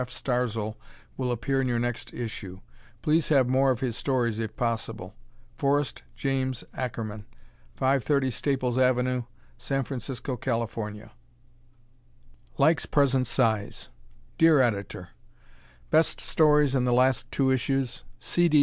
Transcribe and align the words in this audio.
F. 0.01 0.09
Starzl 0.09 0.77
will 1.15 1.31
appear 1.31 1.61
in 1.61 1.67
your 1.67 1.77
next 1.77 2.11
issue. 2.11 2.59
Please 3.03 3.29
have 3.29 3.47
more 3.47 3.69
of 3.69 3.81
his 3.81 3.95
stories 3.95 4.39
if 4.39 4.55
possible. 4.55 5.13
Forrest 5.59 6.01
James 6.15 6.63
Ackerman, 6.73 7.27
530 7.75 8.31
Staples 8.31 8.79
Ave., 8.79 9.25
San 9.59 9.83
Francisco, 9.83 10.35
Calif. 10.37 10.75
Likes 12.57 12.87
Present 12.87 13.27
Size 13.27 13.89
Dear 14.39 14.59
Editor: 14.59 15.09
Best 15.91 16.19
stories 16.19 16.73
in 16.73 16.85
the 16.85 16.93
last 16.93 17.31
two 17.31 17.51
issues: 17.51 18.03
C. 18.17 18.49
D. 18.49 18.59